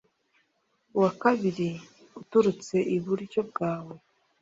[0.95, 1.69] uwa kabiri
[2.21, 3.95] uturutse iburyo bwawe